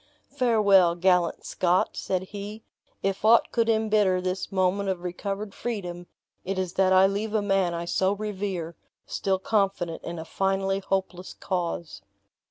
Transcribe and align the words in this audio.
"Farewell, 0.31 0.95
gallant 0.95 1.45
Scot," 1.45 1.95
said 1.95 2.23
he, 2.23 2.63
"if 3.03 3.23
aught 3.23 3.51
could 3.51 3.69
imbitter 3.69 4.19
this 4.19 4.51
moment 4.51 4.89
of 4.89 5.03
recovered 5.03 5.53
freedom, 5.53 6.07
it 6.43 6.57
is 6.57 6.73
that 6.73 6.91
I 6.91 7.05
leave 7.05 7.35
a 7.35 7.41
man 7.43 7.75
I 7.75 7.85
so 7.85 8.13
revere, 8.13 8.75
still 9.05 9.37
confident 9.37 10.03
in 10.03 10.17
a 10.17 10.25
finally 10.25 10.79
hopeless 10.79 11.33
cause!" 11.33 12.01